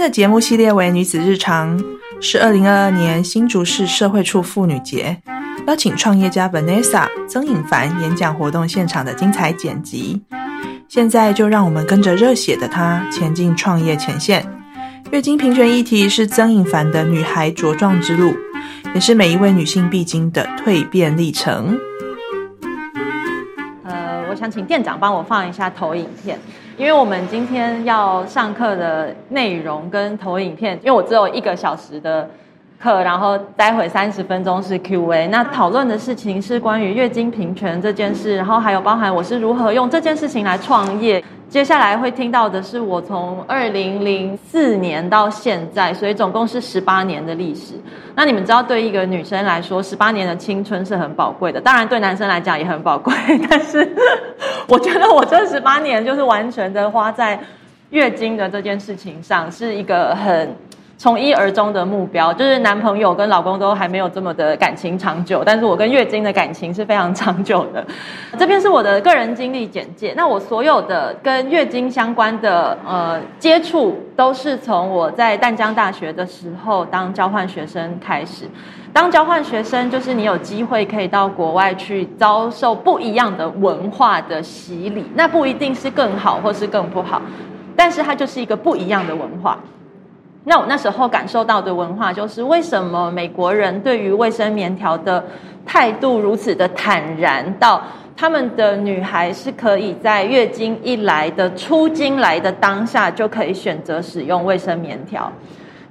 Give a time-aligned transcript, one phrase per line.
[0.00, 1.78] 的节目系列为《女子日常》，
[2.22, 5.14] 是二零二二年新竹市社会处妇女节，
[5.66, 10.18] 邀请创业家 Vanessa 曾颖凡演讲活动现场的精彩剪辑。
[10.88, 14.42] 现在就让我们跟着热血的她前进创业前线。
[15.12, 18.34] 月经平权议题是曾颖凡的女孩茁壮之路，
[18.94, 21.78] 也是每一位女性必经的蜕变历程。
[23.84, 26.38] 呃，我想请店长帮我放一下投影片。
[26.80, 32.26] 因为我们今天要上课的内容跟投影片，因为我只有一个小时的
[32.80, 35.28] 课，然后待会三十分钟是 Q&A。
[35.28, 41.22] 那讨论的事情是关于月经平权这件事，然后还有包含我是如何用这件事情来创业。
[41.50, 47.74] 接下来会听到的是我从二零零四年到现在，所以总共是十八年的历史。
[48.14, 53.12] 那你们知道，对一个女生来说，十八年的青春是很宝贵的，当然对男生来讲也很宝贵。
[53.50, 53.96] 但是
[54.68, 57.36] 我觉得我这十八年就是完全的花在
[57.90, 60.54] 月经的这件事情上，是一个很。
[61.00, 67.82] 从一而终的目标，就是男朋友跟老公都还没有这么的感情长久，但是我跟月经的感情是非常长久的。
[68.36, 70.12] 这边是我的个人经历简介。
[70.14, 78.44] 那我所有的跟月经相关的呃接触，都是从我在淡江大学的时候当交换学生开始。
[78.92, 87.22] 当交换学生，就是你有机会可以到国外去遭受不一样的文化的洗礼，那不一定是更好或是更不好，
[87.74, 89.58] 但是它就是一个不一样的文化。
[90.44, 95.22] 那我那时候感受到的文化，就是为什么美国人对于卫生棉条的
[95.66, 97.82] 态度如此的坦然，到
[98.16, 105.30] 他们的女孩是可以在月经一来的出经来的当下就可以选择使用卫生棉条。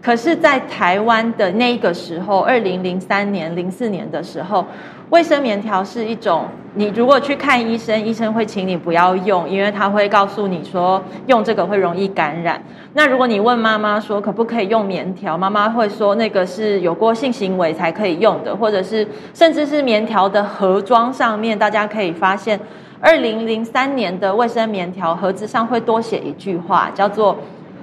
[0.02, 4.66] 可是，在台湾的那个时候，二零零三年、零四年的时候，
[5.10, 12.64] 卫生棉条是一种，你如果去看医生，医生会请你不要用，因为他会告诉你说用这个会容易感染。
[12.94, 22.58] 那如果你问妈妈说可不可以用棉条，妈妈会说那个是有过性行为才可以用的，或者是甚至是棉条的盒装上面，大家可以发现，
[23.02, 27.38] 二零零三年的卫生棉条盒子上会多写一句话，叫做。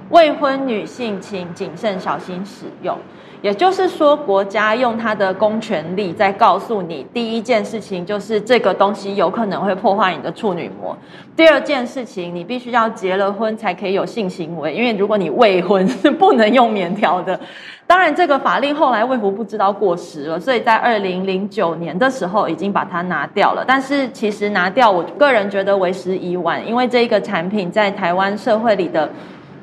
[0.09, 2.97] 未婚女性请谨慎小心使用，
[3.41, 10.95] 也就是说，国家用它的公权力在告诉你，第一件事情就是这个东西有可能会破坏你的处女膜；
[11.35, 17.37] 第二件事情，你必须要结了婚才可以有性行为，因为如果你未婚是不能用棉条的。
[17.85, 23.63] 当然，这个法令后来卫福不知道过时了，所以在二零零九年的时候已经把它拿掉了。
[23.67, 29.09] 但是其实拿掉，我个人觉得为时已晚，因为这一个产品在台湾社会里的。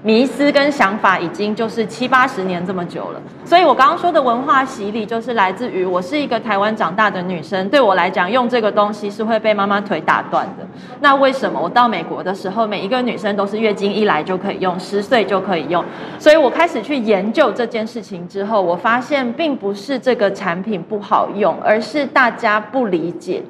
[0.06, 10.66] 迷思跟想法已经就是七八十年这么久了，所以我刚刚说的文化洗礼，就是来自于我是一个台湾长大的女生，对我来讲，用这个东西是会被妈妈腿打断的。
[11.00, 15.82] 那为什么我到美国的时候，每一个女生都是月经一来就可以用，十岁就可以用？
[16.18, 23.42] 所以我开始去研究这件事情之后，我发现并不是这个产品不好用，而是大家不理解。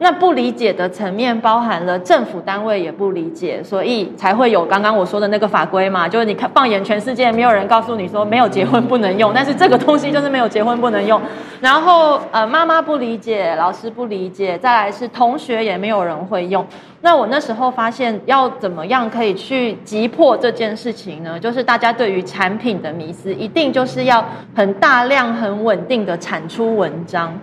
[0.00, 6.08] 那不理解的层面包含了政府单位也不理解，所以才会有刚刚我说的那个法规嘛。
[6.08, 11.20] 就是你看，放眼全世界，没有人告诉你说没有结婚不能用，但是这个东西就是没有结婚不能用。
[11.60, 16.64] 然后呃，妈妈不理解，老师不理解，再来是同学也没有人会用。
[17.00, 21.38] 那我那时候发现，要怎么样可以去击破这件事情呢？
[21.40, 27.36] 就是大家对于产品的迷思，一定就是要很大量、很稳定的产出文章。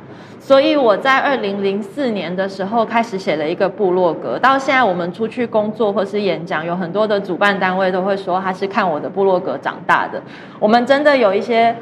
[0.45, 10.21] 所以我在二零零四年的时候开始写了一个部落格，到现在我们出去工作或是演讲，有很多的主办单位都会说他是看我的部落格长大的。
[10.59, 11.75] 我们真的有一些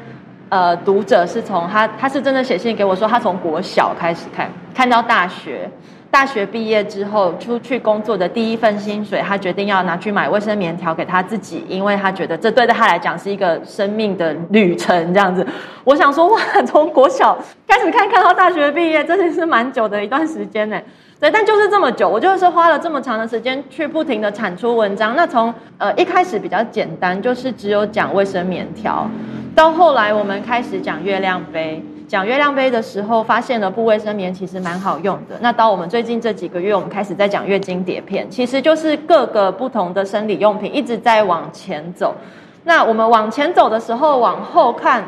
[0.48, 5.68] 呃读者是从他他是真的写信给我说，他从国小开始看，看到大学。
[6.14, 15.12] 大学毕业之后出去工作的第一份薪水，他决定要拿去买卫生棉条给他自己，因为他觉得这对他来讲是一个生命的旅程。
[15.12, 15.44] 这样子，
[15.82, 17.36] 我想说哇，从国小
[17.66, 20.80] 开始看，看到大学毕业，真的是蛮久的一段时间呢。
[21.18, 25.16] 对，但就是这么久，我就是花了这么长的时间去不停的产出文章。
[25.16, 29.10] 那从呃一开始比较简单，就是只有讲卫生棉条，
[29.52, 31.82] 到后来我们开始讲月亮杯。
[32.06, 35.36] 讲月亮杯的时候，发现了布卫生棉其实蛮好用的。
[35.40, 42.14] 那到我们最近这几个月，我们开始在讲月经碟片，其实就是各个不同的生理用品一直在往前走。
[42.64, 45.04] 那我们往前走的时候，往后看，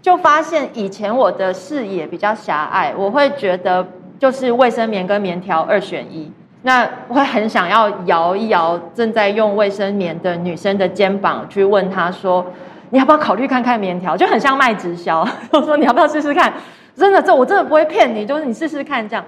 [0.00, 3.86] 就发现以前我的视野比较狭隘，我会觉得
[4.18, 6.32] 就是卫生棉跟棉条二选一。
[6.62, 12.46] 那会很想要摇一摇正在用卫生棉的女生的肩膀，去问她说。
[12.90, 14.16] 你要不要考虑看看棉条？
[14.16, 16.52] 就很像卖直销， 我说你要不要试试看？
[16.94, 19.24] 真的，这我真的不会骗你，就是你试试看这样。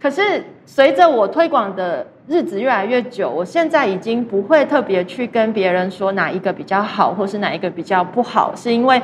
[0.00, 9.00] 可是随着我推广的日子越来越久，我现在已经不会特别去跟别人说哪一个比较好，或是哪一个比较不好，是因为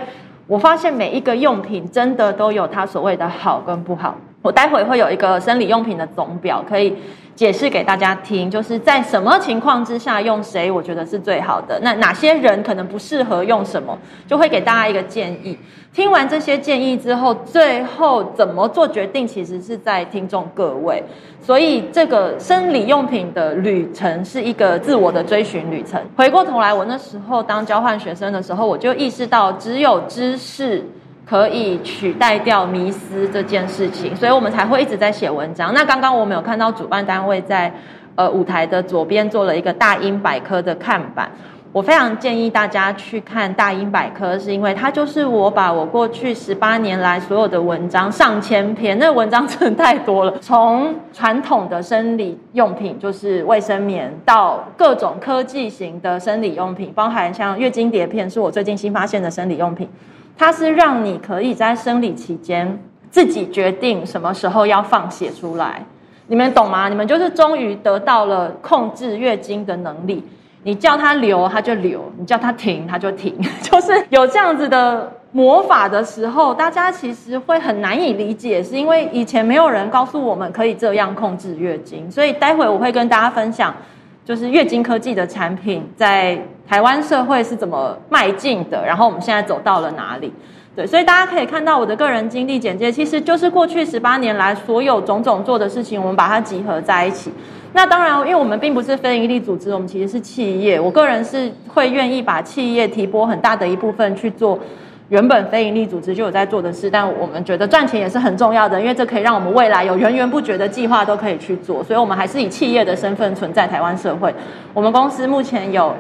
[0.47, 4.17] 我发现每一个用品真的都有它所谓的好跟不好。
[4.43, 6.97] 我待会会有一个生理用品的总表，可以
[7.41, 11.81] 解释给大家听，就是在什么情况之下用谁，我觉得是最好的。
[11.81, 15.59] 那哪些人可能不适合用什么，就会给大家一个建议。
[15.91, 21.03] 听完这些建议之后，最后怎么做决定，其实是在听众各位。
[21.41, 25.99] 所以这个生理用品的旅程是一个自我的追寻旅程。
[26.15, 30.85] 回过头来，我那时候当交换学生的时候，我就意识到，只有知识
[31.31, 35.73] 可以取代掉迷思这件事情，所以我们才会一直在写文章。
[35.73, 37.73] 那刚刚我们有看到主办单位在
[38.17, 41.31] 呃舞台的左边做了一个大英百科的看板。
[41.73, 50.37] 我非常建议大家去看大英百科，是因为它就是我把我过去十八年来所有的文章上千篇，那文章真的太多了。
[50.41, 59.89] 从传统的生理用品，就是卫生棉，到各种科技型的生理用品，包含像月经碟片，是我最近新发现的生理用品。
[60.37, 65.85] 它是让你可以在生理期间自己决定什么时候要放血出来，
[66.29, 66.89] 你们懂吗？
[66.89, 70.25] 你们就是终于得到了控制月经的能力。
[70.63, 73.35] 你叫它流，它就流；你叫它停，它就停。
[73.63, 82.11] 就是有这样子的魔法的时候，大家其实会很难以理解，是因为以前没有人告诉我们可以这样控制月经。
[82.11, 83.75] 所以待会我会跟大家分享，
[84.31, 90.33] 就是月经科技的产品在台湾社会是怎么迈进的，然后我们现在走到了哪里。
[90.77, 97.33] 对，所以大家可以看到我的个人经历简介，其实就是过去十八年来所有种种做的事情，我们把它集合在一起。
[97.73, 100.79] 那当然，因为我们并不是非营利组织，我们其实是企业。
[100.79, 104.57] 我个人是会愿意把企业提拨很大的一部分去做
[105.11, 114.35] 原本非营利组织就有在做的事，但我们觉得赚钱也是很重要的，因为这可以让我们未来有源源不绝的计划都可以去做，所以我们还是以企业的身份存在台湾社会。
[114.73, 115.95] 我们公司目前有。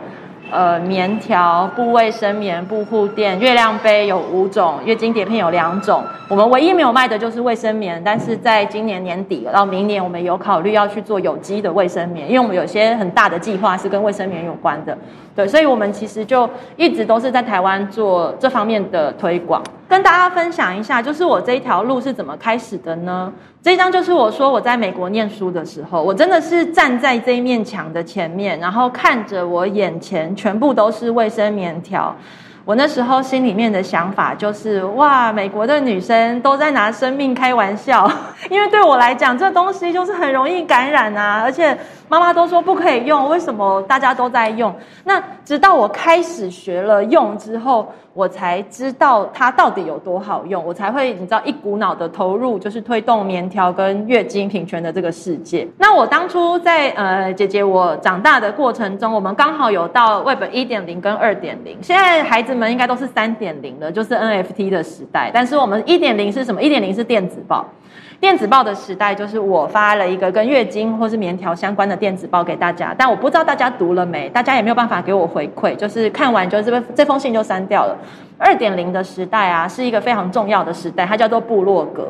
[0.53, 6.03] 呃，棉条、布卫生棉、布护垫、月亮杯有五种，月经碟片有两种。
[6.27, 14.99] 我们唯一没有卖的就是卫生棉，但是在今年年底到明年，我们有考虑要去做有机的卫生棉，因为我们有些很大的计划是跟卫生棉有关的。
[15.41, 23.33] 对，所以我们其实就一直都是在台湾做这方面的推广，跟大家分享一下，就是我这一条路是怎么开始的呢？
[23.63, 32.15] 这张就是我说我在美国念书的时候，我真的是站在这一面墙的前面，然后看着我眼前全部都是卫生棉条。
[32.67, 38.09] 我那时候心里面的想法就是：哇，美国的女生都在拿生命开玩笑，
[38.51, 41.77] 因为对我来讲，这东西就是很容易感染啊，而且
[42.11, 44.75] 妈妈都说不可以用，为什么大家都在用？
[45.05, 47.91] 那直到我开始学了用之后。
[48.13, 55.67] 我才知道它到底有多好用，我才会你知道一股脑的投入，就是推动棉条跟月经平权的这个世界。
[55.79, 65.31] 那我当初在呃姐姐我长大的过程中，我们刚好有到 Web 一点零跟二点零，现在孩子们应该都是三点零了，就是 NFT 的时代。
[65.33, 66.61] 但是我们一点零是什么？
[66.61, 67.65] 一点零是电子报。
[68.21, 77.97] 电子报的时代，就是我发了一个跟月经或是棉条相关的电子报给大家，但我不知道大家读了没，大家也没有办法给我回馈，就是看完就这个这封信就删掉了。
[78.37, 82.09] 二点零的时代啊，是一个非常重要的时代，它叫做部落格。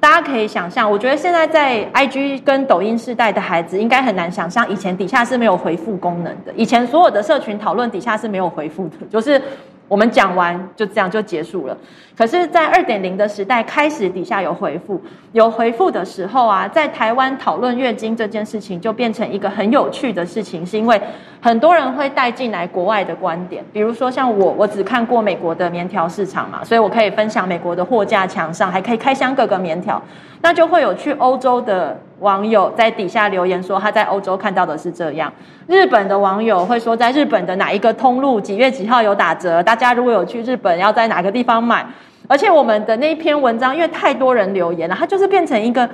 [0.00, 9.40] 大家可以想象，我觉得现在在 IG 跟抖音时代的孩子，应该很难想象以前底下是没有回复功能的，以前所有的社群讨论底下是没有回复的，就是。
[9.88, 11.76] 我们讲完就这样就结束了。
[12.16, 15.00] 可是，在二点零的时代开始，底下有回复，
[15.32, 21.00] 有回复的时候啊，在台湾讨论月经这件事情就变成一个很有趣的事情，是因为
[21.40, 30.00] 很多人会带进来国外的观点，比如说像我，我只看过美国的棉条市场嘛，所以我可以分享美国的货架墙上，还可以开箱各个棉条，
[30.42, 31.98] 那就会有去欧洲的。
[32.22, 35.32] 网友在底下留言说，他在欧洲看到的是这样。
[35.66, 39.60] 日本的网友会说，在日本的哪一个通路几月几号有打折？
[39.60, 41.84] 大家如果有去日本，要在哪个地方买？
[42.32, 45.88] 而且我们的那一篇文章，因为太多人留言了，它就是变成一个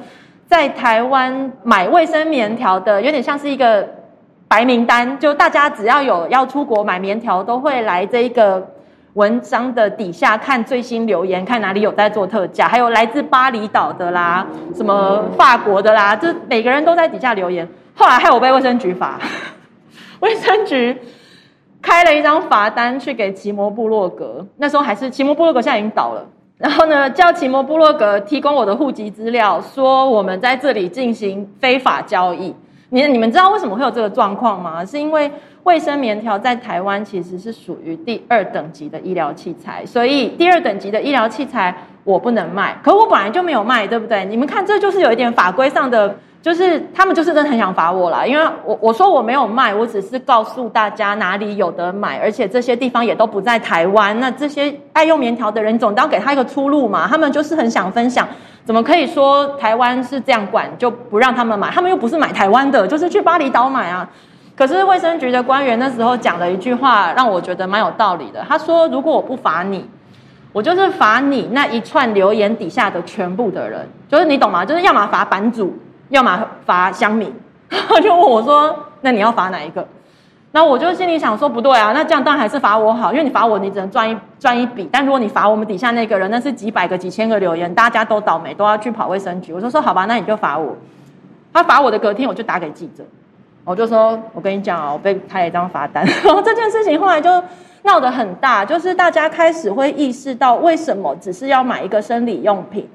[0.47, 3.87] 在台湾买卫生棉条的，有点像是一个
[4.47, 8.65] 白名单，就大家只要有要出国买棉条，都会来这一个。
[9.15, 17.69] 文章的底下看最新留言，看哪里有在做特价，还有来自巴厘岛的啦，什么法国的啦，就每个人都在底下留言。
[17.97, 19.19] 后来害我被卫生局罚，
[20.21, 20.97] 卫生局
[21.83, 26.27] 开了一张罚单去给奇摩部落格，那时候还是奇摩部落格，现在已经倒了。
[26.57, 32.55] 然后呢，叫奇摩部落格提供我的户籍资料，说我们在这里进行非法交易。
[32.91, 34.85] 你你们知道为什么会有这个状况吗？
[34.85, 35.31] 是因为。
[35.65, 42.75] 卫生棉条在台湾其实是属于第二等级的医疗器材，所以第二等级的医疗器材我不能卖。
[42.83, 44.25] 可我本来就没有卖，对不对？
[44.25, 54.19] 你们看，这就是有一点法规上的就是他们就是真的很想罚我啦，因为我我说我没有卖，我只是告诉大家哪里有得买，而且这些地方也都不在台湾。
[54.21, 57.09] 那这些爱用棉条的人，总要给他一个出路嘛。
[57.09, 58.27] 他们就是很想分享，
[58.65, 61.71] 怎么可以说台湾是这样管就不让他们买？
[61.71, 64.09] 他们又不是买台湾的，就是去巴厘岛买啊。
[64.57, 68.45] 可是卫生局的官员那时候讲了一句话，让我觉得蛮有道理的。
[68.49, 69.85] 他说：“如果我不罚你，
[70.53, 74.65] 我就是罚你那一串留言底下的全部的人，就是你懂吗？
[74.65, 75.77] 就是要么罚版主。”
[76.09, 77.35] 要么罚乡民，
[77.69, 79.87] 他 就问我说：“那你要罚哪一个？”
[80.53, 84.89] 那我就心里想说：“不对啊，那这样当然还是罚我好，因为你罚我，你只能赚一赚一笔。
[84.91, 90.75] 但如果你罚我们底下那个人，那是几百个、几千个留言，大家都倒霉，都要去跑卫生局。”我就说：“好吧，那你就罚我。”
[91.53, 93.05] 他罚我的隔天，我就打给记者，
[93.65, 96.03] 我就说：“我跟你讲啊，我被开了一张罚单。
[96.25, 97.31] ”然后这件事情后来就
[97.83, 102.89] 闹得很大，就是大家开始会意识到，为什么只是要买一个生理用品。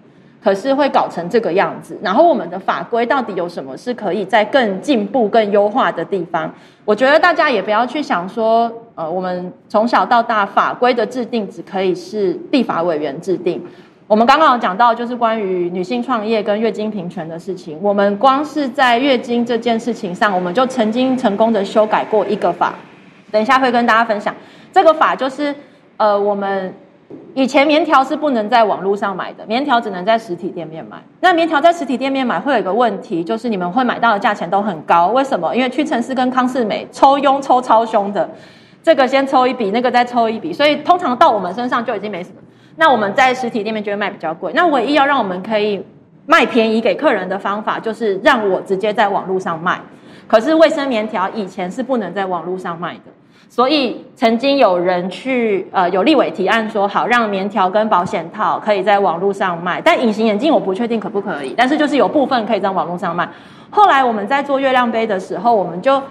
[0.43, 6.53] 可是会搞成这个样子，然后我们的法规到底有什么是可以在更进步、更优化的地方？
[6.83, 13.63] 我觉得大家也不要去想说，呃，我们从小到大法规的制定只可以是立法委员制定。
[14.05, 22.75] 我们刚刚有讲到，就是关于女性创业跟月经平权的事情，我们光是在月经这件事情上，我们就曾经成功的修改过一个法，
[23.31, 24.35] 等一下会跟大家分享。
[24.73, 25.55] 这个法就是，
[25.95, 26.73] 呃，我们。
[27.35, 30.97] 以前棉条是不能在网络上买的，棉条只能在实体店面买。
[31.19, 35.07] 那棉条在实体店面买会有一个问题，就是你们会买到的价钱都很高。
[35.07, 35.55] 为什么？
[35.55, 38.29] 因为屈臣氏跟康士美抽佣抽超凶的，
[38.83, 42.35] 这个先抽一笔，那个再抽一笔，所以通常到我们身上就已经没什么。
[42.75, 44.51] 那我们在实体店面就会卖比较贵。
[44.53, 45.83] 那唯一要让我们可以
[46.27, 49.79] 卖便宜给客人的方法，就是让我直接在网络上卖。
[50.27, 53.11] 可是卫生棉条以前是不能在网络上卖的。
[53.55, 63.29] 所以曾经有人去呃有立委提案说好让棉条跟保险套可以在网络上卖，但隐形眼镜我不确定可不可以，但是就是有部分可以在网络上卖。
[63.69, 66.01] 后来我们在做月亮杯的时候，我们就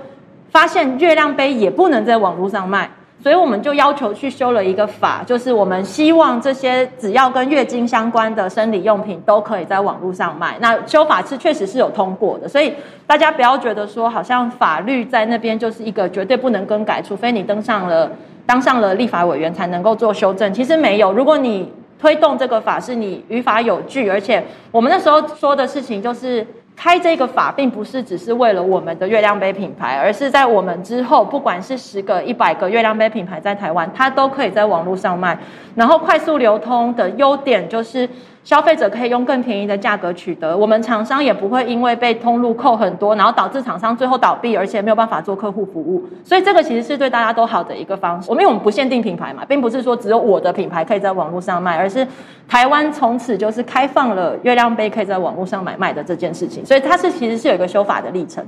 [0.50, 2.88] 发现月亮杯也不能在网络上卖。
[3.22, 10.56] 所以我们就要求去修了一个法，就是我们希望这些只要跟月经相关的生理用品都可以在网络上卖。
[10.60, 12.74] 那修法是确实是有通过的，所以
[13.06, 18.10] 大家不要觉得说好像法律在那边就是一个绝对不能更改，除非你登上了
[18.44, 20.52] 当上了立法委员才能够做修正。
[20.52, 26.44] 其实没有，如果你推动这个法是你于法有据，而且我们那时候说的事情就是。
[26.76, 35.38] 开这个法并不是只是为了我们的月亮杯品牌，而是在我们之后，不管是十个、一百个月亮杯品牌在台湾，它都可以在网络上卖，
[35.74, 38.08] 然后快速流通的优点就是。
[38.44, 46.04] 消费者可以用更便宜的价格取得，我们厂商也不会因为被通路扣很多，然后导致厂商最后倒闭，而且没有办法做客户服务。
[46.24, 48.28] 所以这个其实是对大家都好的一个方式。
[48.28, 52.04] 我们因为我们不限定品牌嘛，并不是说只有我的品牌可以在网络上卖，而是
[52.48, 56.66] 台湾从此就是开放了月亮杯可以在网络上买卖的这件事情。
[56.66, 58.44] 所以它是其实是有一个修法的历程。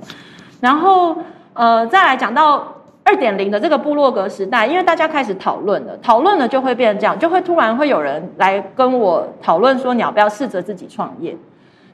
[0.60, 1.16] 然后
[1.52, 2.66] 呃，再来讲到。
[3.04, 11.37] 二点零的这个部落格时代，因为大家开始讨论了，讨论了就会变成这样，就会突然会有人来跟我讨论说，你要不要试着自己创业？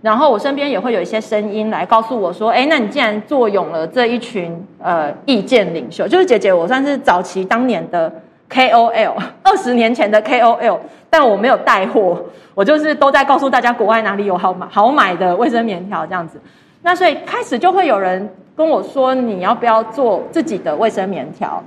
[0.01, 8.11] 然后我身边也会有一些声音来告诉我说，哎，那你既然坐拥了这一群呃意见领袖，就是姐姐，我算是早期当年的
[8.49, 10.79] KOL，二十年前的 KOL，
[11.11, 12.25] 但我没有带货，
[12.55, 16.41] 我就是都在告诉大家国外哪里有好买好买的卫生棉条这样子。
[16.83, 18.33] 那所以开始就会有人。
[18.61, 21.65] 跟我说你要不要做自己的卫生棉条，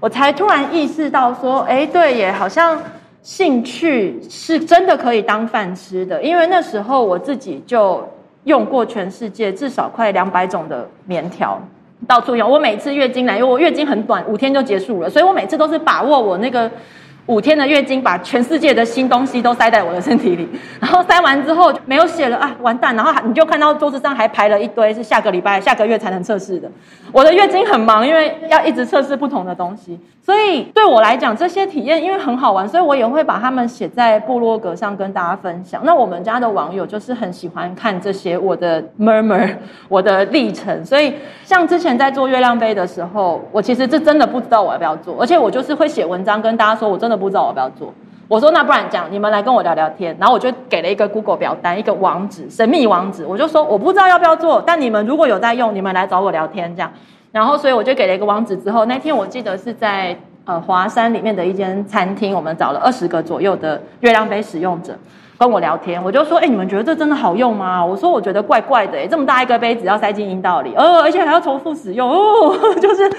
[0.00, 2.80] 我才突然意识到说，哎，对耶，好像
[3.20, 6.22] 兴趣是真的可以当饭吃的。
[6.22, 8.02] 因为那时候我自己就
[8.44, 11.60] 用过全世界至少快两百种的棉条，
[12.08, 12.50] 到处用。
[12.50, 16.70] 我每次月经来，因为我月经很短，五天就结束了，所以我每次都是把握我那个。
[17.26, 20.46] 五天的月经，把全世界的新东西都塞在我的身体里，
[20.78, 22.94] 然后塞完之后就没有血了啊，完蛋！
[22.94, 26.70] 然后你就看到桌子上还排了一堆是下个礼拜、下个月才能测试的。
[27.12, 35.82] 我的月经很忙，因为要一直测试不同的东西，所以对我来讲这些体验因为很好玩，所以我也会把它们写在部落格上跟大家分享。
[35.84, 39.56] 那我们家的网友就是很喜欢看这些我的 murmur，
[39.88, 40.84] 我的历程。
[40.84, 41.14] 所以
[41.44, 47.14] 像之前在做月亮杯的时候，我其实这真的不知道我要不要做，而且我就是会写文章跟大家说我真的。
[47.14, 47.94] 不知道我要不要做，
[48.26, 56.92] 我说那不然这样，你们来跟我聊聊天，然后我就给了一个 Google 表单，一个网址，神秘网址，我就说我不知道要不要做，但你们如果有在用，你们来找我聊天这样，
[57.34, 64.96] 然后所以我就给了一个网址之后，那天我记得是在呃华山里面的一间餐厅，我们找了二十个左右的月亮杯使用者
[65.36, 67.84] 跟我聊天，我就说，哎，你们觉得这真的好用吗？
[67.84, 73.10] 我说我觉得怪怪的，哎，这么大一个杯子要塞进阴道里，呃，而且还要重复使用，哦， 就是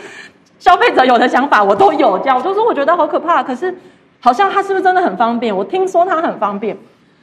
[0.59, 3.75] 消费者有的想法我都有这样，我就说我觉得好可怕，可是。
[4.21, 5.55] 好像它是不是真的很方便？
[5.55, 6.75] 我听说它很方便，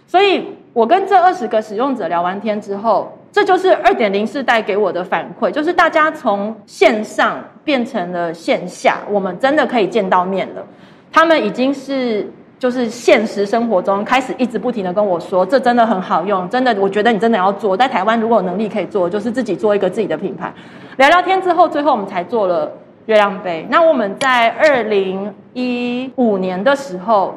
[0.06, 10.62] 所以我跟这二十个使用者聊完天之后，这就是二点零世代给我的反馈，就是大家从线上变成了线下，我们真的可以见到面了。
[11.10, 17.74] 他们已经是就是现实生活中开始一直不停的跟我说，这真的很好用，真的，我觉得你真的要做。
[17.74, 20.52] 在台湾如果有能力可以做，就是自己做一个自己的品牌。
[20.98, 22.70] 聊聊天之后，最后我们才做了
[23.06, 23.66] 月亮杯。
[23.70, 27.34] 那我们在二零一五年的时候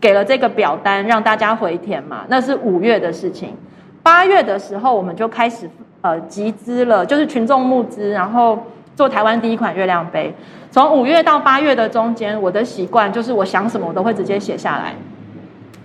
[0.00, 3.56] 给了这个表单让大家回填嘛，那是五月的事情。
[4.06, 5.68] 八月的时候，我们就开始
[6.00, 8.56] 呃集资了，就是群众募资，然后
[8.94, 10.32] 做台湾第一款月亮杯。
[10.70, 14.94] 从五月到八月的中间，我的习惯就是我想什么我都会直接写下来，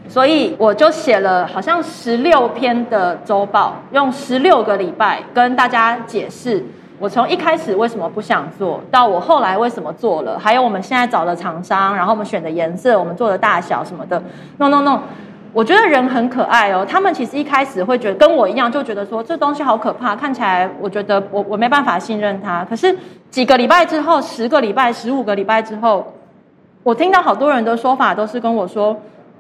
[0.08, 6.64] 所以我就写了好像十六篇的周报，用十六个礼拜跟大家解释
[7.00, 14.22] 我从一开始为什么不想做到我后来为什么做了，还有我们现在找的厂商，然后我们选的颜色，我们做的大小什么的
[14.60, 15.00] ，no no no。
[15.54, 22.66] 我觉得人很可爱哦，他们其实一开始会觉得跟我一样，就觉得说这东西好可怕，看起来我觉得我我没办法信任它。
[22.66, 22.96] 可是
[23.30, 26.14] 几个礼拜之后，十个礼拜、十五个礼拜之后，
[26.84, 28.96] 我听到好多人的说法都是跟我说，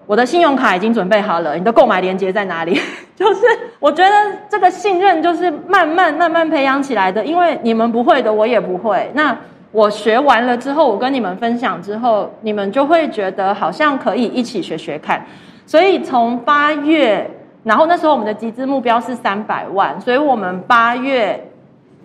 [0.05, 2.77] 我的信用卡已经准备好了，你的购买链接在哪里？
[3.15, 3.41] 就是
[3.79, 4.11] 我觉得
[4.49, 9.09] 这个信任就是慢慢慢慢培养起来的，因为你们不会的，我也不会。
[9.13, 9.37] 那
[9.71, 15.25] 我学完了之后，我跟你们分享之后，你们就会觉得好像可以一起学学看。
[15.71, 17.25] 所以从八月，
[17.63, 21.41] 然后那时候我们的集资目标是三百万，所以我们八月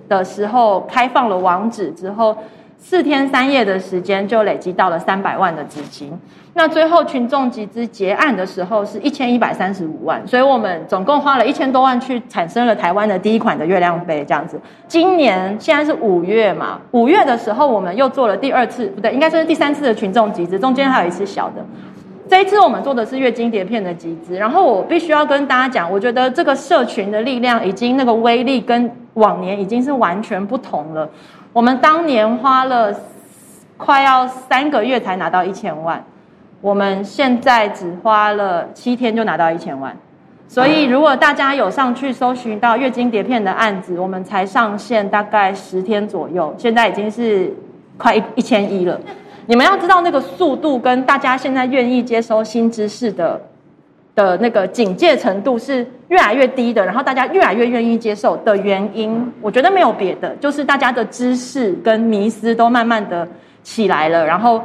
[0.09, 2.37] 的时候开放了网址之后，
[2.79, 6.17] 四天三夜的时间就累积到了三百万的资金。
[6.55, 14.61] 那最后群众集资结案的时候是一千一百三十五万，所以我们总共花了一千多万去产生了台湾的第一款的月亮杯这样子。
[14.87, 21.67] 今年现在是五月嘛，五月的时候我们又做了第二次，不对，应该说是第三次的群众集资，中间还有一次小的。
[22.29, 31.09] 这一次我们做的是月经碟片的集资，然后我必须要跟大家讲，我觉得这个社群的力量已经那个威力跟往年已经是完全不同了。
[31.53, 32.93] 我们当年花了
[33.77, 36.05] 快要三个月才拿到一千万，
[36.61, 39.97] 我们现在只花了七天就拿到一千万。
[40.49, 47.53] 所以如果大家有上去搜寻到月经碟片的案子，我们才上线大概十天左右，现在已经是
[47.97, 49.01] 快一一千一了。
[49.47, 53.41] 你们要知道那个速度跟大家现在愿意接收新知识的
[54.15, 63.27] 的那个警戒程度是越来越低的，然后大家越来越愿意接受的原因，我觉得没有别的，就是大家的知识跟迷思都慢慢的
[63.63, 64.61] 起来了，然后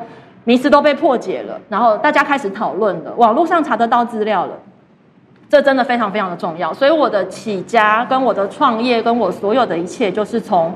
[0.45, 4.57] 迷思都被破解了，然后大家开始讨论了，网络上查得到资料了，
[5.47, 6.73] 这真的非常非常的重要。
[6.73, 10.73] 所以我的起家跟我的创业跟我所有的一切，就是从。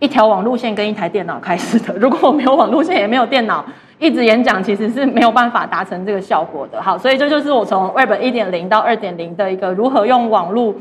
[0.00, 1.94] 一条网路线跟一台电脑开始的。
[1.94, 3.64] 如果我没有网路线，也没有电脑，
[3.98, 6.82] 一直演讲其实是没有办法达成这个效果的。
[6.82, 10.78] 好，所以这就是我从 Web 一点零到二点零的一个如何用网路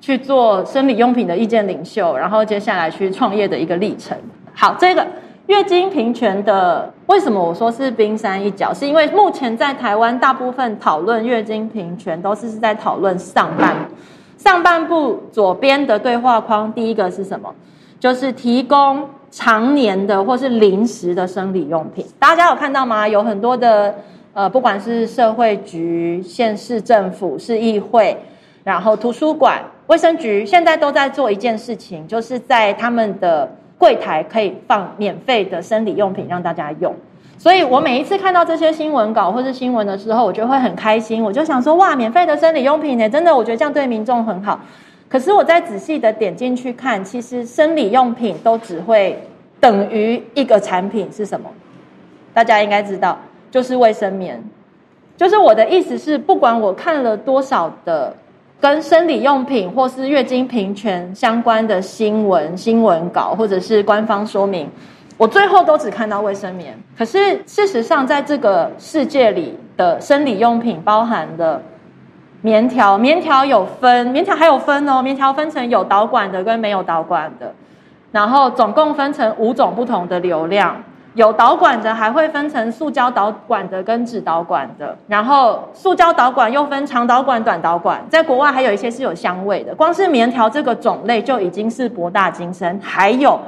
[0.00, 4.16] 去做生理用品的意见领袖，然后接下来去创业的一个历程。
[4.54, 5.06] 好，这个
[5.46, 8.72] 月经平权的为什么我说是冰山一角？
[8.72, 13.74] 是因为目前在台湾大部分讨论月经平权都是是在讨论上半
[14.36, 17.52] 上半部左边的对话框，第一个是什么？
[18.00, 23.06] 就是提供常年的或是临时的生理用品，大家有看到吗？
[23.06, 23.94] 有很多的
[24.32, 28.16] 呃，不管是社会局、县市政府、市议会，
[28.64, 36.94] 然后图书馆、卫生局，现在都在做一件事情，就是在他们的柜台可以放免费的生理用品让大家用。
[37.36, 44.60] 所以我每一次看到这些新闻稿或是新闻的时候，我就会很开心，我就想说哇，免费的生理用品呢，真的，我觉得这样对民众很好。
[45.10, 49.20] 可是我再仔细的点进去看，其实生理用品都只会
[49.58, 51.50] 等于一个产品是什么？
[52.32, 53.18] 大家应该知道，
[53.50, 54.40] 就是卫生棉。
[55.16, 58.14] 就是我的意思是，不管我看了多少的
[58.60, 64.70] 跟生理用品或是月经平权相关的新闻、新闻稿或者是官方说明，
[65.16, 66.78] 我最后都只看到卫生棉。
[66.96, 71.60] 可是事实上，在这个世界里的生理用品包含了。
[72.42, 75.02] 棉条，棉条有分，棉条还有分哦。
[75.02, 77.52] 棉条分成有导管的跟没有导管的，
[78.12, 80.76] 然后总共分成五种不同的流量。
[81.14, 88.00] 有导管的还会分成塑胶导管的跟纸导管的，然后塑胶导管又分长导管、短导管。
[88.08, 89.74] 在国外还有一些是有香味的。
[89.74, 93.38] 光是棉条这个种类就已经是博大精深，还有。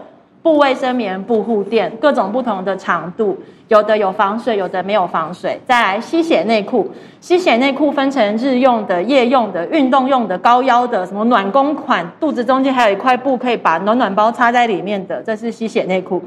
[0.42, 5.60] 布卫生棉、布护垫，各种不同的长度，有的有防水，有的没有防水。
[5.64, 16.20] 再来吸血内裤，吸血内裤分成日用的、夜用的、运动用的、高腰的，什么暖宫款，肚子中间还有一块布可以把暖暖包插在里面的，这是吸血内裤。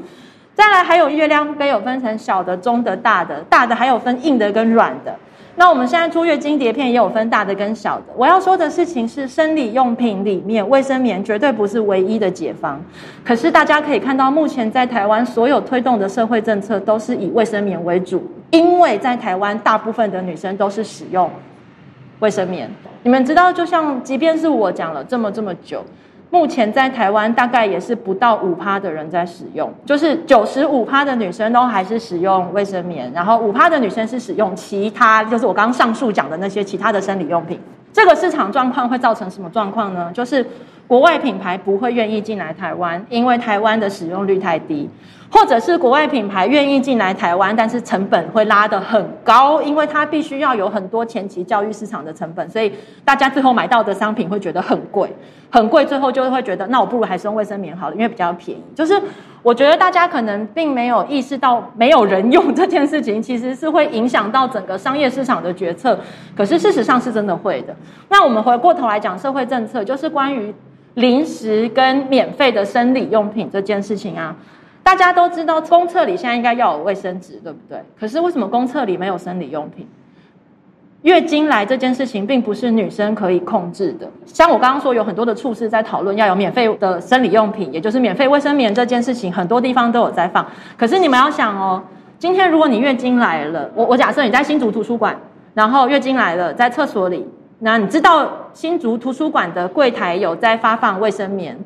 [0.54, 5.14] 再来还有月亮杯，有分成小的、中的、大的，大的还有分硬的跟软的。
[5.58, 8.04] 那我们现在出月经碟片也有分大的跟小的。
[8.14, 12.78] 我要说的事情是，生理用品里面卫生棉绝对不是唯一的解方。
[13.24, 21.30] 可是大家可以看到，目前在台湾所有推动的社会政策都是以卫生棉为主，因为在台湾大部分的女生都是使用
[22.20, 22.70] 卫生棉。
[23.02, 25.82] 你们知道，就像即便是我讲了这么这么久。
[26.30, 37.60] 目前在台湾大概也是不到五趴的人在使用，就是九十五趴的女生都还是使用卫生棉，然后五趴的女生是使用其他，就是我刚刚上述讲的那些其他的生理用品。
[37.92, 40.10] 这个市场状况会造成什么状况呢？
[40.12, 40.44] 就是
[40.86, 44.90] 国外品牌不会愿意进来台湾，因为台湾的使用率太低。
[45.30, 52.72] 或者是国外品牌愿意进来台湾，但是成本会拉得很高，因为它必须要有很多前期教育市场的成本，所以
[53.04, 55.12] 大家最后买到的商品会觉得很贵，
[55.50, 58.62] 很贵，最后就会觉得那我不如还是用卫生棉好了，因为比较便宜。
[58.74, 59.00] 就是
[59.42, 65.98] 我觉得大家可能并没有意识到没有人用这件事情，其实是会影响到整个商业市场的决策。
[66.36, 67.74] 可是事实上是真的会的。
[68.08, 70.54] 那我们回过头来讲社会政策，就是关于
[70.94, 74.34] 零食跟免费的生理用品这件事情啊。
[74.86, 77.76] 大家都知道，公厕里现在应该要有卫生纸，对不对？
[77.98, 79.84] 可是为什么公厕里没有生理用品？
[81.02, 84.08] 月经来这件事情并不是女生可以控制的。
[84.24, 90.46] 像我刚刚说，有很多的处事在讨论要有免费的生理用品，也就是免费卫生棉这件事情，很多地方都有在放。
[90.76, 91.82] 可是你们要想哦，
[92.16, 95.18] 今天如果你月经来了，我我假设你在新竹图书馆，
[95.52, 97.26] 然后月经来了，在厕所里，
[97.58, 101.58] 那你知道新竹图书馆的柜台有在发放卫生棉，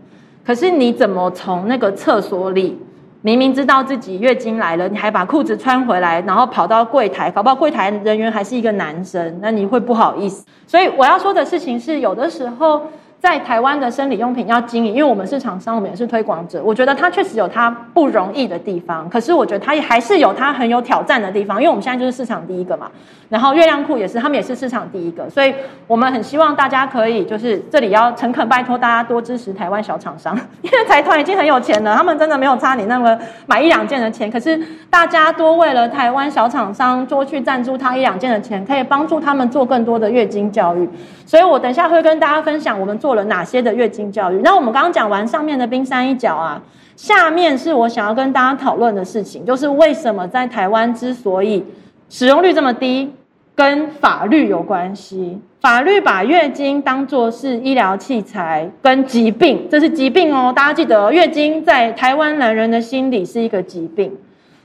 [0.42, 2.80] 可是你怎么从那个厕所里？
[3.22, 10.44] 明明知道自己月经来了，你还把裤子穿回来，然后跑到柜台，搞不好柜台人员还是一个男生，那你会不好意思。
[10.66, 12.82] 所以我要说的事情是，有的时候。
[13.20, 16.62] 在台湾的生理用品要经营，因为我们是厂商，我们也是推广者。
[16.64, 21.58] 我觉得它确实有它不容易的地方，可是我觉得它也还是有它很有挑战的地方。
[21.58, 22.90] 因为我们现在就是市场第一个嘛，
[23.28, 25.54] 然后月亮裤也是，他们也是市场第一个，所以
[25.86, 40.88] 我们很希望大家可以就是这里要诚恳拜托大家多支持台湾小厂商， 因为财团已经很有钱了，他们真的没有差你那么买一两件的钱，可是大家多为了台湾小厂商多去赞助他一两件的钱，可以帮助他们做更多的月经教育。
[41.30, 43.10] 所以我等一下会跟大家分享我们做。
[43.10, 44.40] 做了哪些的月经教育？
[44.44, 46.62] 那我们刚刚讲完上面的冰山一角啊，
[46.94, 51.64] 下面是我想要跟大家讨论的事情，就是为什么在台湾之所以
[52.08, 53.12] 使用率这么低，
[53.56, 55.40] 跟法律有关系。
[55.60, 60.52] 法律把月经当作是医疗器材跟疾病，这是疾病哦。
[60.54, 64.16] 大家记得，月经在台湾男人的心里是一个疾病，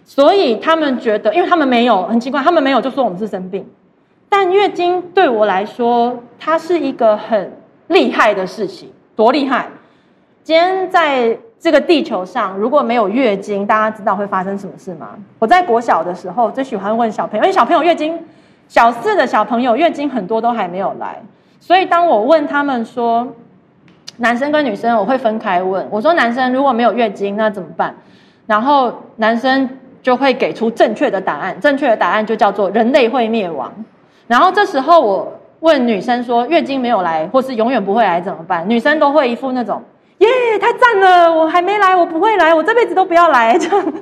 [0.03, 3.65] 所以他们觉得，因为他们没有，很奇怪，他们没有就说我们是生病。
[4.37, 7.53] 但月经对我来说，它是一个很。
[7.87, 9.67] 厉害的事情多厉害！
[10.43, 15.11] 今天在这个地球上，如果没有月经，大家知道会发生什么事吗？
[15.37, 18.19] 我在国小的时候最喜欢问小朋友，因为小朋友月经，
[18.67, 21.21] 小四的小朋友月经很多都还没有来，
[21.59, 23.27] 所以当我问他们说，
[24.17, 25.87] 男生跟女生，我会分开问。
[25.91, 27.95] 我说男生如果没有月经，那怎么办？
[28.47, 29.69] 然后男生
[30.01, 33.71] 就会给出正确的答案，正确的答案就叫做人类会灭亡。
[34.27, 35.31] 然后这时候我。
[35.61, 38.69] 问女生说月经没有来，或是永远不会来怎么办？
[38.69, 39.81] 女生都会一副那种
[40.19, 40.27] 耶，
[40.61, 41.33] 太赞了！
[41.33, 43.57] 我还没来，我不会来，我这辈子都不要来。
[43.57, 43.93] 这样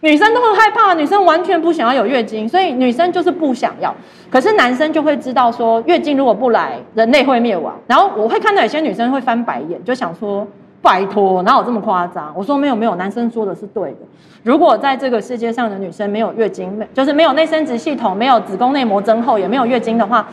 [0.00, 3.94] 女生都很害怕，女生完全不想要有月经，所以女生就是不想要。
[4.30, 7.78] 可是男生就会知道说月经如果不来，人类会灭亡。
[7.86, 10.46] 然后我会看到有些女生会翻白眼，就想说
[10.82, 12.32] 拜托，哪有这么夸张？
[12.34, 13.98] 我说没有没有，男生说的是对的。
[14.42, 20.26] 如果在这个世界上的女生没有月经，就是没有内生殖系统，没有子宫内膜增厚，也没有月经的话。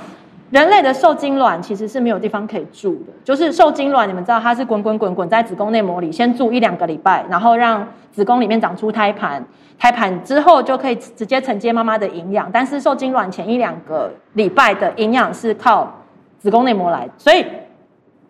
[0.50, 9.46] 人类的受精卵其实是没有地方可以住的，就是受精卵，你们知道它是滚滚滚滚在子宫内膜里，先住一两个礼拜，然后让子宫里面长出胎盘，
[9.78, 15.94] 胎盘之后就可以直接承接妈妈的营养，但是受精卵前一两个礼拜的营养是靠
[16.40, 17.46] 子宫内膜来，所以。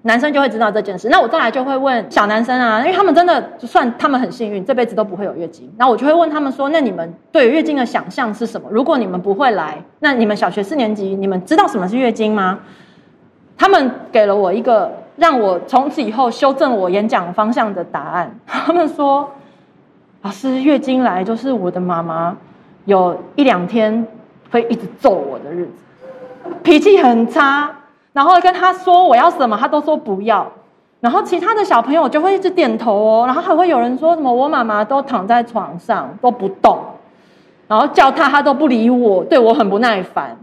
[0.03, 5.69] 男生就会知道这件事，那我再来就会问小男生啊，因为他们真的就算他们很幸运，这辈子都不会有月经。
[5.77, 8.69] 那我就会问他们说：那你们对月经的想象是什么？
[8.71, 12.59] 如果你们不会来，那你们小学四年级，你们知道什么是月经吗？
[13.57, 18.39] 他们给了我一个让我从此以后修正我演讲方向的答案。
[18.45, 19.29] 他们说：
[20.21, 22.37] 老师，月经来就是我的妈妈
[22.85, 24.05] 有一两天
[24.51, 27.71] 会一直揍我的日子，脾气很差。
[28.17, 30.51] 然后跟他说我要什么，他都说不要。
[30.99, 33.23] 然后其他的小朋友就会一直点头哦。
[33.27, 36.79] 然后还会有人说什么我妈妈都躺在床上都不动，
[37.67, 40.35] 然后叫他他都不理我，对我很不耐烦。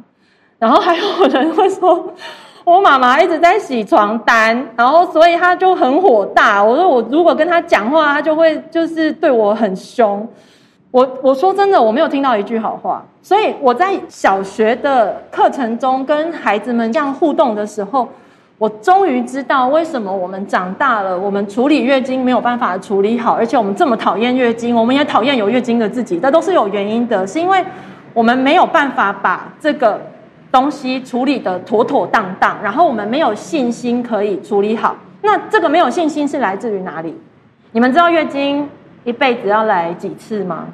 [0.56, 2.14] 然后还有人会说
[2.62, 6.62] 我妈妈一直在洗床单，然后所以他就很火大。
[6.62, 10.24] 我说我如果跟他讲话，他就会就是对我很凶。
[10.94, 13.04] 我我说真的，我没有听到一句好话。
[13.20, 18.08] 所以我在小学的课程中跟孩子们这样互动的时候，
[18.58, 27.60] 我终于知道为什么我们长大了，我们处理月经没有办法处理好，而且我们这么讨厌月经，我们也讨厌有月经的自己，这都是有原因的，是因为
[28.12, 30.00] 我们没有办法把这个
[30.52, 34.94] 东西处理的妥妥当当，然后我们没有信心可以处理好。
[35.22, 37.18] 那这个没有信心是来自于哪里？
[37.72, 38.68] 你们知道月经
[39.02, 40.68] 一辈子要来几次吗？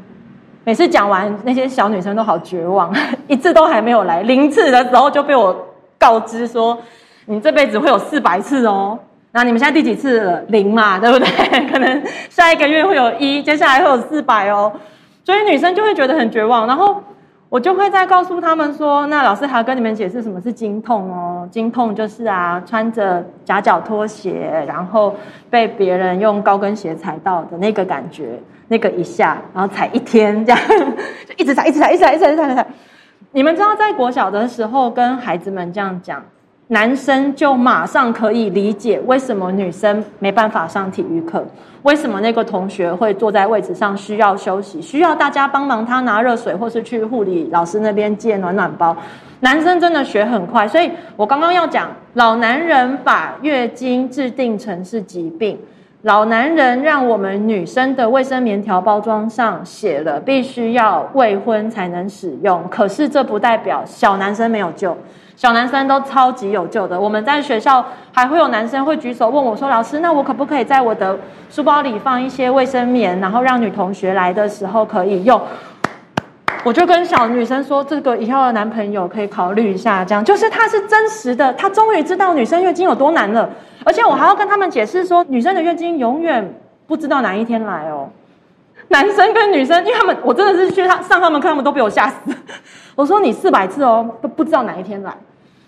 [0.64, 2.92] 每次讲完，那些小女生都好绝望，
[3.26, 4.22] 一次都还没有来。
[4.22, 5.56] 零次的时候就被我
[5.98, 6.78] 告知说，
[7.26, 8.98] 你这辈子会有四百次哦。
[9.32, 10.40] 那你们现在第几次了？
[10.48, 11.26] 零嘛，对不对？
[11.70, 14.72] 可能下一个月会有一，接下来会有四百哦。
[15.24, 17.02] 所以女生就会觉得很绝望，然后。
[17.50, 21.48] 我就会再告诉他们说，那老师还要跟你们解释什么是经痛哦。
[21.50, 25.16] 经痛就是啊，穿着夹脚拖鞋，然后
[25.50, 28.38] 被别人用高跟鞋踩到的那个感觉，
[28.70, 30.60] 那个一下，然后踩一天这样，
[31.26, 32.66] 就一直踩，一直踩，一直踩，一直踩，一直踩。
[33.32, 36.22] 你们知道，在国小的时候跟孩子们这样讲。
[36.72, 41.44] 男生就马上可以理解为什么女生没办法上体育课，
[41.82, 48.96] 为什么那个同学会坐在位置上需要休息，需要大家帮忙他拿热水，或是去护理老师那边借暖暖包。
[49.40, 55.58] 男生真的学很快，所以我刚刚要讲，老男人把月经制定成是疾病，
[56.02, 64.96] 老男人让我们女生的卫生棉条包装上写了必须要未婚才能使用，可是这不代表小男生没有救。
[65.36, 66.98] 小男生都超级有救的。
[66.98, 71.18] 我们在学校还会有男生会举手问我说：“老师，那我可不可以在我的
[71.50, 75.38] 书包里放一些卫生棉，然后让女同学来的时候可以用？”
[76.62, 83.48] 我就跟小女生说：“这个以后的男朋友可以考虑一下，这样就是他是真实的，他终于知道女生月经有多难了。
[83.84, 86.54] 而且我还要跟他们解释说，女生的月经永远
[86.86, 88.08] 不知道哪一天来哦。
[88.88, 92.16] 男生跟女生，因为他们我真的是去他上他们课，他们都被我吓死。
[92.94, 95.14] 我说你四百次哦，都不知道哪一天来。”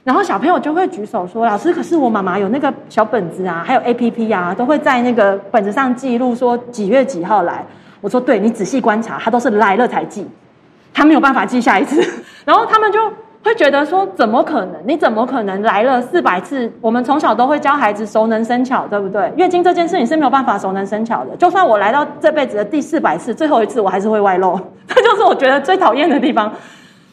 [0.05, 7.65] 然后小朋友就会举手说：“老师，可是我妈妈有那个小本子啊，还有 A P P 啊，都会在那个本子上记录说几月几号来。”
[8.03, 10.27] 我说：“对，你仔细观察，他都是来了才记，
[10.93, 12.03] 他没有办法记下一次。
[12.45, 13.01] ”然后他们就
[13.45, 14.75] 会觉得说：“怎么可能？
[14.85, 16.71] 你怎么可能来了四百次？
[16.81, 19.33] 我们从小都会教孩子熟能生巧，对不对？
[19.37, 21.37] 月经这件事情是没有办法熟能生巧的。
[21.37, 26.53] 就算我来到这辈子的第四百次，最后一次我还是会外露， 这就是我觉得最讨厌的地方。”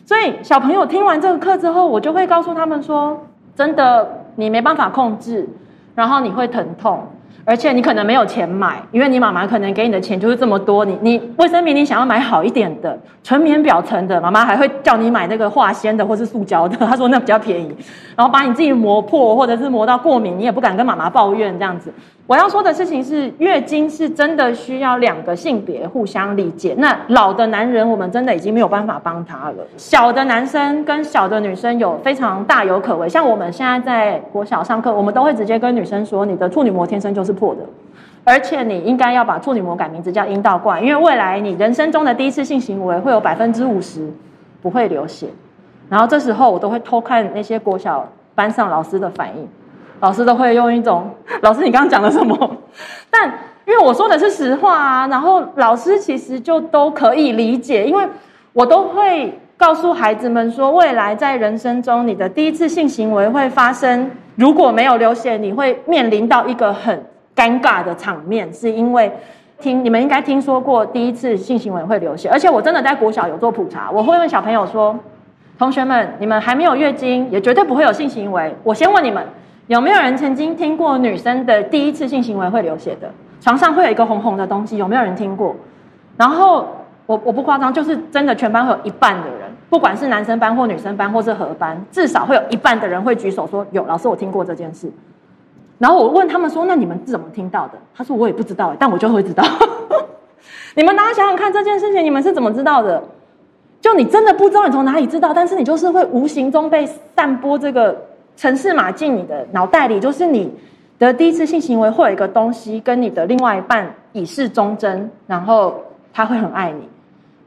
[0.05, 3.15] 所以小朋友听完这个课之后，我就会告诉他们说：
[3.55, 5.47] 真的，你没办法控制，
[5.93, 7.07] 然后你会疼痛。
[7.49, 10.85] 而且你可能没有钱买，因为你妈妈可能给你的钱就是这么多。
[10.85, 17.75] 你你卫生棉你想要买好一点的纯棉表层的，妈妈还会叫你买那个化纤的或是塑胶的，她说那比较便宜。
[18.15, 21.91] 然后把你自己磨破或者是磨到过敏，你也不敢跟妈妈抱怨这样子。
[22.27, 26.75] 我要说的事情是，月经是真的需要两个性别互相理解。
[26.77, 29.55] 那老的男人，我们真的已经没有办法帮他了。
[29.77, 33.09] 小的男生跟小的女生有非常大有可为。
[33.09, 37.33] 像我们现在在国小上课，我们都会直接跟女生说，你的处女膜天生就是。
[37.39, 37.61] 破的，
[38.25, 44.11] 而且你应该要把处女膜改名字叫阴道冠，因为未来你人生中的第一次性行为会有百分之五十
[44.61, 45.27] 不会流血。
[45.87, 49.47] 然后这时候我都会偷看那些国小班上老师的反应，
[50.01, 51.09] 老师都会用一种
[51.41, 52.37] “老师你刚刚讲了什么？”
[53.09, 53.27] 但
[53.65, 58.07] 因为我说的是实话啊，然后老师其实就都可以理解，因为
[58.53, 67.03] 我都会告诉孩子们说，未来在人生中你的第一次性行为会发生，如果没有流血，你会面临到一个很。
[67.39, 69.09] 尴尬的场面，是因为
[69.61, 74.93] 听你们应该听说过第一次性行为会流血，而且我真的在国小有做普查，我会问小朋友说
[75.57, 78.53] ：“同学们，你们还没有月经，也绝对不会有性行为。
[78.61, 79.25] 我先问你们，
[79.67, 83.09] 有没有人曾经听过女生的第一次性行为会流血的？
[83.39, 85.55] 床上会有一个红红的东西，有没有人听过？
[86.17, 86.67] 然后
[87.05, 94.91] 我我不夸张，就是真的全班会有一半的人，不管是男生班或女生班或是合班，至少会有一半的人会举手说有，老师我听过这件事。”
[95.79, 99.43] 然后我问他们说：“那你们是怎么听到的？”他说：“我也不知道，但我就会知道。
[100.75, 103.01] ”你们大家想想看，这件事情你们是怎么知道的？
[103.81, 107.95] 就你真的不知道你从哪里知道，但是你就是会无形中被散播这个
[108.35, 110.53] 城市码进你的脑袋里，就是你
[110.99, 116.89] 的第一次性行为会有一个东西跟你的另外一半以示忠贞，然后他会很爱你，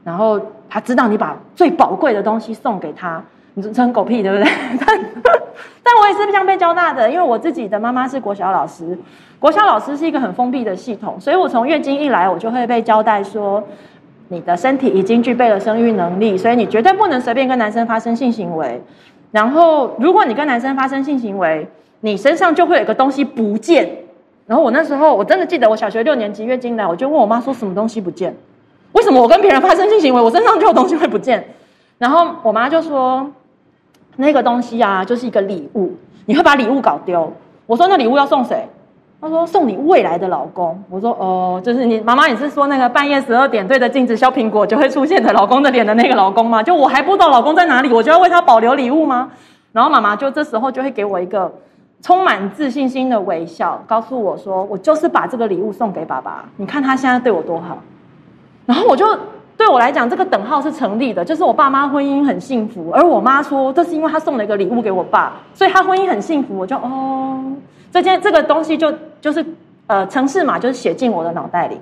[0.03, 3.23] 然后他知道你把最宝贵的东西送给他。
[3.55, 4.51] 你说成狗屁对不对？
[4.85, 4.99] 但
[5.83, 8.97] 但我也是这样被教大的，因为我自己的妈妈是国小老师，
[9.37, 13.63] 国小老师是一个很封闭的系统，所以我从月经一来，我就会被交代说，
[14.29, 18.81] 你的身体已经具备了生育能力，所以你绝对不能随便跟男生发生性行为。
[19.31, 21.67] 然后，如果你跟男生发生性行为，
[22.01, 23.89] 你身上就会有一个东西不见。
[24.45, 28.35] 然后我那时候我真的记得，我小学六年级月经来，我就问我妈说什么东西不见。
[28.93, 31.43] 为什么我跟别人发生性行为，我身上就有东西会不见？
[31.97, 33.29] 然后我妈就说，
[34.15, 35.91] 那个东西啊，就是一个礼物，
[36.25, 37.31] 你会把礼物搞丢。
[37.65, 38.67] 我说那礼物要送谁？
[39.21, 40.83] 他说送你未来的老公。
[40.89, 46.61] 我说哦，就是你妈妈也是说那个半夜十二点对着镜子削苹果就会出现的老公的脸的那个老公吗？
[46.61, 49.31] 就我还不知道老公在哪里，我就要为他保留礼物吗？
[49.71, 51.51] 然后妈妈就这时候就会给我一个
[52.01, 57.77] 充满自信心的微笑，告诉我说，我就是把这个礼物送给爸爸，你看他现在对我多好。
[58.65, 59.05] 然后我就
[59.55, 66.57] 对我来讲，这个等号是成立的，就是我爸妈婚姻很幸福，而我妈说这是因为她送了一个礼物给我爸，所以她婚姻很幸福。
[66.57, 67.39] 我就哦，
[67.91, 69.45] 这件这个东西就就是
[69.87, 71.79] 呃城市嘛，就是写进我的脑袋里。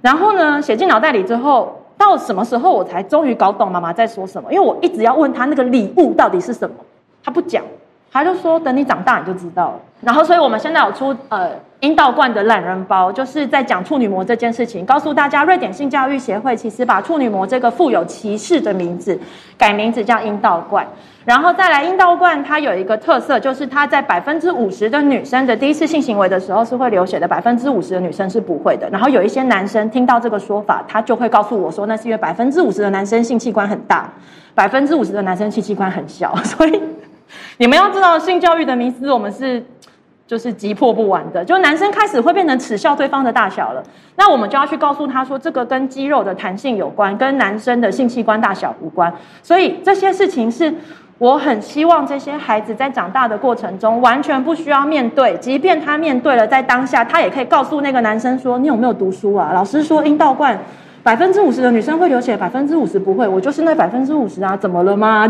[0.00, 4.52] 然后呢，写进脑袋里之后，到什么时候我才终于搞懂妈妈在说什么？
[4.52, 6.76] 因为我一直要问她那个礼物到底是什么，
[7.24, 7.64] 她不讲。
[8.10, 19.18] 他就说：“等你长大，你就知道了。”然后，所以我们现在有出呃阴道罐的懒人包，就是在讲处女膜这件事情，告诉大家，瑞典性教育协会其实把处女膜这个富有歧视的名字
[19.58, 20.86] 改名字叫阴道罐。
[21.24, 28.88] 然后再来，阴道罐它有一个特色，就是它在百分之五十的女生的第一次性行为的时候是会流血的，百分之五十的女生是不会的。
[28.88, 34.10] 然后有一些男生听到这个说法，他就会告诉我说，那是因为百分之五十的男生性器官很大，
[34.54, 36.80] 百分之五十的男生性器官很小，所以。
[37.58, 39.64] 你们要知道，性教育的迷思，我们是
[40.26, 41.44] 就是急迫不完的。
[41.44, 43.82] 就男生开始会变成耻笑对方的大小了，
[44.16, 49.12] 那我们就要去告诉他说，这个跟肌肉的弹性有关，跟男生的性器官大小无关。
[49.42, 50.72] 所以这些事情是
[51.18, 59.50] 我很希望这些孩子在长大的过程中完全不需要面对，即便他面对了，在当下他也可以告诉那个男生说：“你有没有读书啊？
[59.52, 60.58] 老师说阴道冠。”
[61.08, 63.26] 百分之五十的女生会流血，百分之五十不会。
[63.26, 65.26] 我就是那百分之五十啊，怎么了吗？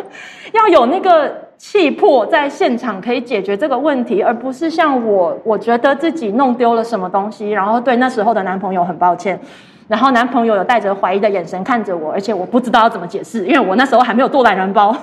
[0.52, 9.40] 要有那个气魄，在现场可以解决这个问题，而不是像我，我觉得自己弄丢了什么东西，然后对那时候的男朋友很抱歉，
[9.88, 14.94] 然后男朋友有带着怀疑的眼神看着我，而且我不知道要怎么解释，因为我那时候还没有做懒人包。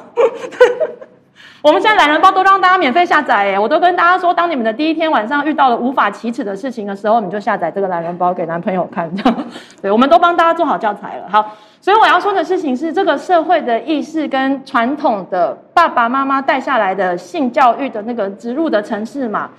[1.61, 9.13] 我们现在懒人包都让大家免费下载哎，我都跟大家说，当你们的第一天晚上遇到了无法启齿的事情的时候，你就下载这个懒人包给男朋友看。
[9.13, 9.45] 这样，
[9.81, 11.25] 对，我们都帮大家做好教材了。
[11.29, 19.49] 好，所以我要说的事情是，这个社会的意识跟传统的爸爸妈妈带下来的性教育的那个植入的城市嘛，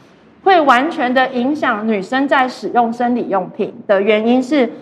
[0.43, 4.73] 会完全的影响女生在使用生理用品的原因是，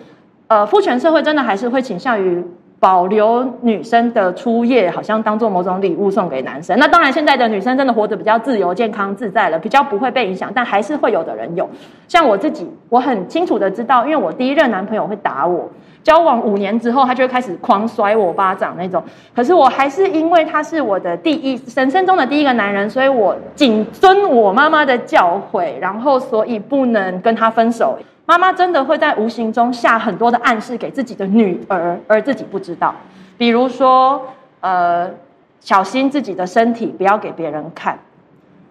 [0.46, 2.46] 呃，父权社会真的还是会倾向于。
[2.81, 6.79] 保留女生的初夜，好像当做某种礼物送给男生。
[6.79, 10.53] 那当然，现在的女生真的活得比较自由、健康、自在了，比较不会被影响。
[10.55, 11.69] 但还是会有的人有。
[12.07, 15.69] 像我自己，我很清楚的知道，因为我第一任男朋友会打我，
[16.09, 19.05] 交往五年之后，他就会开始狂甩我巴掌那种。
[19.37, 27.99] 可是我还是因为他是我的第一人生中的第一个男人，所以我谨遵我妈妈的教诲，然后所以不能跟他分手。
[28.25, 32.94] 妈妈真的会在无形中下很多的暗示给自己的女儿，而自己不知道。
[33.37, 34.18] 比如说，
[34.61, 35.11] 呃，
[35.61, 37.99] 小心自己的身体，不要给别人看。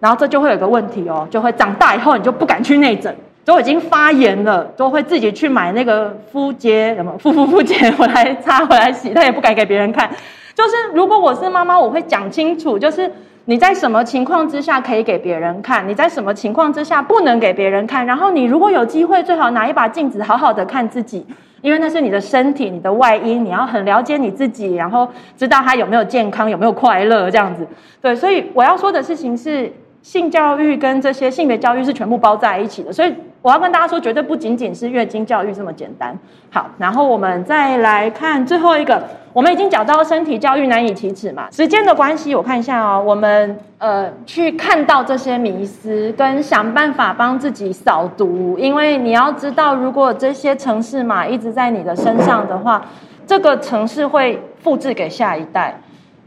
[0.00, 3.16] 然后这就会有个问题哦，就会长大以后你就不敢去内诊，
[3.48, 10.10] 都已经发炎了，都会自己去买那个敷洁什么 敷敷敷洁回来擦回来洗，他也不敢给别人看。
[10.54, 13.10] 就是如果我是妈妈，我会讲清楚，就是。
[13.50, 15.88] 你在什么情况之下可以给别人看？
[15.88, 18.04] 你在什么情况之下不能给别人看？
[18.04, 21.26] 然后你如果有机会，最好拿一把镜子，好好的看自己，
[21.62, 27.66] 因为那是你的身体，你的外衣，你要很了解你自己，然后知道他有没有健康，有没有快乐这样子。
[28.02, 29.72] 对，所以我要说的事情是。
[30.00, 36.16] 性教育跟这些性别教育是全部包在一起的，所以我要跟大家说，绝对不仅仅是月经教育这么简单。
[36.50, 39.00] 好，然后我们再来看最后一个，
[39.32, 52.84] 我们已经讲到身体教育难以启齿嘛，时间的关系，我看一下哦，我们呃去看到这些迷思，跟想办法帮自己扫毒，因为你要知道，如果这些城市嘛一直在你的身上的话，
[53.24, 55.80] 这个城市会复制给下一代，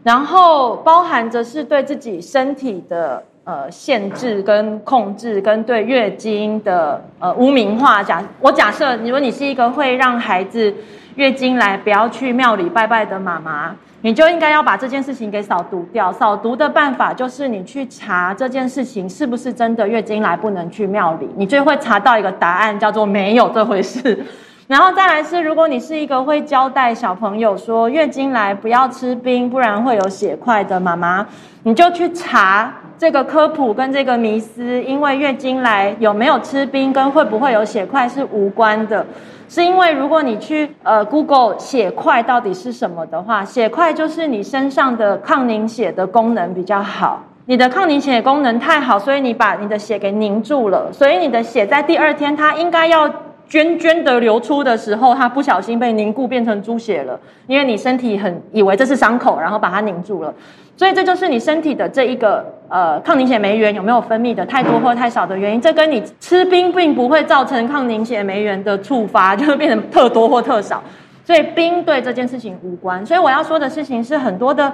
[0.03, 3.21] 然后包含着是对自己身体的。
[3.43, 10.71] 呃，限制跟控制跟对月经的呃污名化，假我假设，如果你是一个会让孩子
[11.15, 16.13] 月经来不要去庙里拜拜的妈妈，你就应该要把这件事情给扫毒掉。
[16.13, 24.23] 扫毒的办法就是你去查这件事情是不是真的月经来不能去庙里，你就会查到一个答案，叫做没有这回事。
[24.71, 31.27] 然后再来是，如果你是一个会交代小朋友说月经来不要吃冰，不然会有血块的妈妈，
[31.63, 32.73] 你就去查。
[32.97, 39.05] 这个科普跟这个迷思，因为月经来有没有吃冰跟会不会有血块是无关的，
[39.49, 53.11] 是因为如果你去呃 Google 血块到底是什么的话，血块就是你身上的抗凝血的功能比较好，你的抗凝血功能太好，所以你把你的血给凝住了，所以你的血在第二天它应该要
[53.51, 60.33] 涓涓的流出的时候，它不小心被凝固变成猪血了，因为你身体很以为这是伤口，然后把它凝住了。
[60.77, 65.59] 所以这就是你身体的这一个呃抗凝血酶原有没有分泌的太多或太少的原因。
[65.59, 70.81] 这跟你吃冰并不会造成抗凝血酶原的触发，就会变成特多或特少。
[71.25, 73.05] 所以冰对这件事情无关。
[73.05, 74.71] 所以我要说的事情是很多的。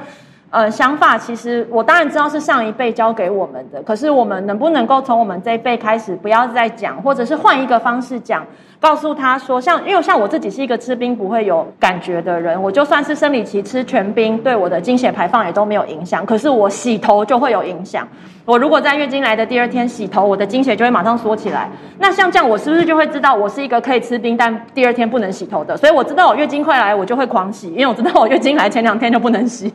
[0.49, 8.45] 呃，想法其实我当然知道是上一辈教给我们的，可是我们能不能够从我们这一辈开始，不要再讲，或者是换一个方式讲，
[8.79, 18.07] 告诉他说，像因为像我自己是一个吃冰不会有感觉的人，我就算是生理期吃全冰，对我的经血排放也都没有影响，可是我洗头就会有影响。
[18.45, 21.69] 我如果在月经来的第二天洗头，我的经血就会马上缩起来。
[21.99, 25.75] 那像这样，我是不是就会知道我是一个可以吃冰，但第二天不能洗头的？
[25.75, 29.73] 所以我知道我月经快来，我就会狂洗，因为我知道我月经来前两天就不能洗。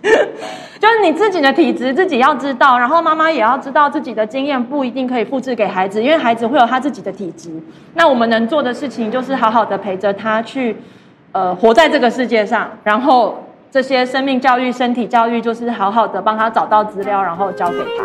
[0.78, 7.50] 就是你自己的体质自己要知道，然后妈妈也要知道自己的经验不一定可以复制给孩子，因为孩子会有他自己的体质。
[7.94, 10.76] 那我们能做的事情就是好好的陪着他去，
[11.32, 13.38] 呃，活在这个世界上，然后。
[13.72, 18.04] 这些生命教育、身体教育，就是好好的帮他找到资料，然后教给他。